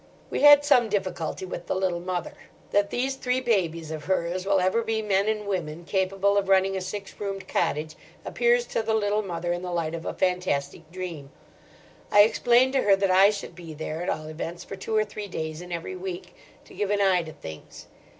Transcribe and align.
We 0.31 0.39
had 0.41 0.65
some 0.65 0.89
difficulty 0.89 1.45
with 1.45 1.67
the 1.67 1.75
Little 1.75 1.99
Mother. 1.99 2.33
That 2.71 2.89
these 2.89 3.13
three 3.13 3.39
babies 3.39 3.91
of 3.91 4.05
hers 4.05 4.47
will 4.47 4.59
ever 4.59 4.81
be 4.81 5.03
men 5.03 5.27
and 5.27 5.45
women 5.45 5.85
capable 5.85 6.37
of 6.39 6.49
running 6.49 6.75
a 6.75 6.81
six 6.81 7.13
roomed 7.19 7.47
cottage 7.47 7.95
appears 8.25 8.65
to 8.69 8.81
the 8.81 8.95
Little 8.95 9.21
Mother 9.21 9.53
in 9.53 9.61
the 9.61 9.69
light 9.71 9.93
of 9.93 10.07
a 10.07 10.13
fantastic 10.15 10.91
dream. 10.91 11.29
I 12.11 12.21
explained 12.21 12.73
to 12.73 12.81
her 12.81 12.95
that 12.95 13.11
I 13.11 13.29
should 13.29 13.53
be 13.53 13.75
there, 13.75 14.01
at 14.01 14.09
all 14.09 14.25
events 14.25 14.63
for 14.63 14.75
two 14.75 14.95
or 14.95 15.05
three 15.05 15.27
days 15.27 15.61
in 15.61 15.71
every 15.71 15.95
week, 15.95 16.35
to 16.65 16.73
give 16.73 16.89
an 16.89 16.99
eye 16.99 17.21
to 17.21 17.31
things. 17.33 17.85